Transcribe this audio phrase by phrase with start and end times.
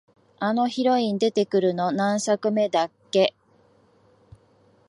[0.39, 3.35] あのヒロイン出てくるの、何作目だっけ？